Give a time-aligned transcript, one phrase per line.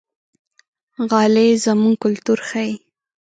[1.09, 2.73] غالۍ زموږ کلتور ښيي.